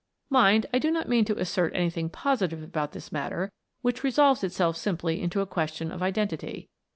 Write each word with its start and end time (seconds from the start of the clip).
Mind, 0.31 0.65
I 0.73 0.79
do 0.79 0.89
not 0.89 1.07
mean 1.07 1.25
to 1.25 1.35
assei't 1.35 1.75
anything 1.75 2.09
positive 2.09 2.63
about 2.63 2.93
this 2.93 3.11
matter, 3.11 3.51
which 3.83 4.03
resolves 4.03 4.43
itself 4.43 4.75
simply 4.75 5.21
into 5.21 5.41
a 5.41 5.45
question 5.45 5.91
of 5.91 6.01
identity. 6.01 6.69